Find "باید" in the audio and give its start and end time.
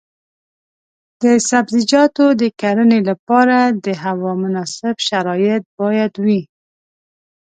5.79-6.13